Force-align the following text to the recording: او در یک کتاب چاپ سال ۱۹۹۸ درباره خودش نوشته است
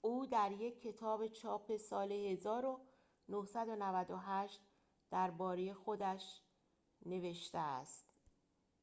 او 0.00 0.26
در 0.26 0.52
یک 0.52 0.82
کتاب 0.82 1.26
چاپ 1.26 1.76
سال 1.76 2.12
۱۹۹۸ 2.12 4.60
درباره 5.10 5.74
خودش 5.74 6.40
نوشته 7.06 7.58
است 7.58 8.06